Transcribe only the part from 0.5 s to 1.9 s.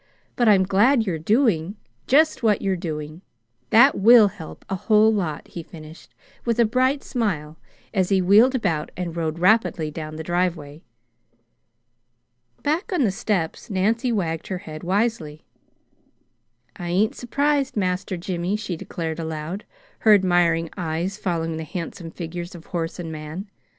glad you're doing